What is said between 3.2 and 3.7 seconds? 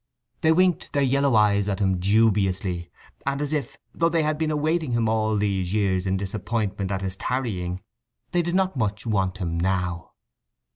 and as